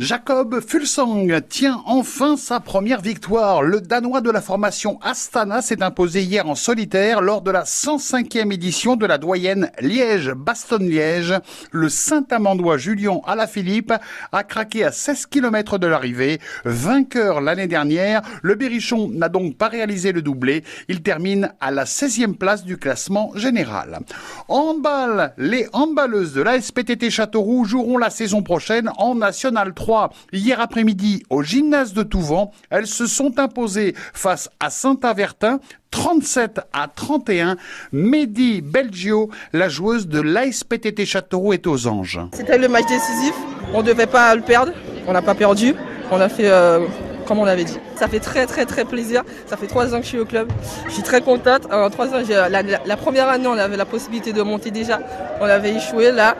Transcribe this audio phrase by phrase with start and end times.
[0.00, 3.62] Jacob Fulsang tient enfin sa première victoire.
[3.62, 8.52] Le Danois de la formation Astana s'est imposé hier en solitaire lors de la 105e
[8.52, 11.34] édition de la doyenne Liège-Bastogne-Liège.
[11.70, 13.92] Le Saint-Amandois Julien Alaphilippe
[14.32, 16.40] a craqué à 16 km de l'arrivée.
[16.64, 20.64] Vainqueur l'année dernière, le Berrichon n'a donc pas réalisé le doublé.
[20.88, 24.00] Il termine à la 16e place du classement général.
[24.48, 29.83] Handball, les handballeuses de la SPTT Châteauroux joueront la saison prochaine en National 3
[30.32, 32.50] hier après-midi au gymnase de Touvent.
[32.70, 37.56] Elles se sont imposées face à Saint-Avertin 37 à 31.
[37.92, 42.20] Mehdi Belgio, la joueuse de l'ASPTT Châteauroux, est aux anges.
[42.32, 43.34] C'était le match décisif.
[43.72, 44.72] On ne devait pas le perdre.
[45.06, 45.74] On n'a pas perdu.
[46.10, 46.86] On a fait euh,
[47.26, 47.78] comme on l'avait dit.
[47.96, 49.22] Ça fait très très très plaisir.
[49.46, 50.50] Ça fait trois ans que je suis au club.
[50.86, 51.66] Je suis très contente.
[51.72, 55.00] En trois ans, la, première année, on avait la possibilité de monter déjà.
[55.40, 56.10] On avait échoué.
[56.10, 56.36] Là,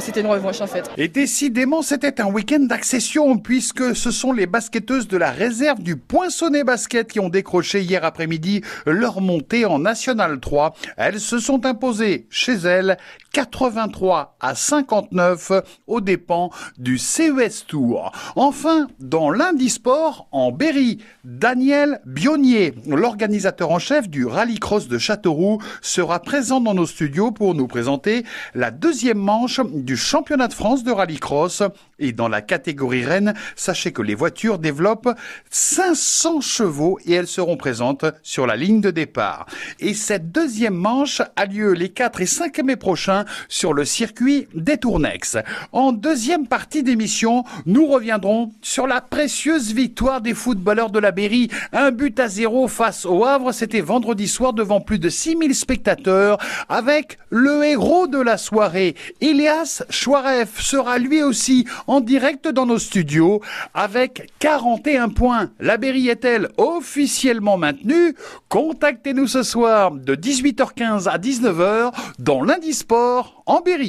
[0.00, 0.90] c'était une revanche en fait.
[0.96, 5.96] Et décidément, c'était un week-end d'accession puisque ce sont les basketteuses de la réserve du
[5.96, 10.74] Poinçonnet Basket qui ont décroché hier après-midi leur montée en National 3.
[10.96, 12.96] Elles se sont imposées chez elles
[13.32, 15.52] 83 à 59
[15.86, 18.12] aux dépens du CES Tour.
[18.36, 20.77] Enfin, dans lundi sport, en Berry,
[21.24, 27.54] Daniel Bionnier, l'organisateur en chef du Rallycross de Châteauroux, sera présent dans nos studios pour
[27.54, 31.62] nous présenter la deuxième manche du championnat de France de Rallycross.
[31.98, 35.10] Et dans la catégorie Rennes, sachez que les voitures développent
[35.50, 39.46] 500 chevaux et elles seront présentes sur la ligne de départ.
[39.80, 44.46] Et cette deuxième manche a lieu les 4 et 5 mai prochains sur le circuit
[44.54, 45.38] des Tournex.
[45.72, 51.48] En deuxième partie d'émission, nous reviendrons sur la précieuse victoire des footballeurs de la Berry.
[51.72, 56.36] Un but à zéro face au Havre, c'était vendredi soir devant plus de 6000 spectateurs
[56.68, 62.78] avec le héros de la soirée, Elias Chouaref, sera lui aussi en direct dans nos
[62.78, 63.40] studios
[63.72, 65.50] avec 41 points.
[65.58, 68.14] La Berry est-elle officiellement maintenue?
[68.50, 73.86] Contactez-nous ce soir de 18h15 à 19h dans Lundi Sport en Berry.